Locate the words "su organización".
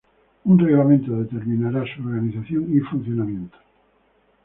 1.85-2.75